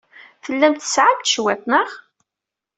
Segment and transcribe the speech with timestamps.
[0.43, 1.89] Tellamt tesɛamt cwiṭ, naɣ?